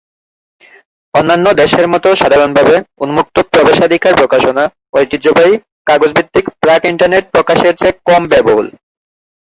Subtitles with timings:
[1.13, 4.63] অন্যান্য দেশের মতো সাধারণভাবে, উন্মুক্ত প্রবেশাধিকার প্রকাশনা
[4.93, 5.53] ঐতিহ্যবাহী,
[5.85, 8.67] কাগজ-ভিত্তিক, প্রাক- ইন্টারনেট প্রকাশের চেয়ে কম ব্যয়বহুল।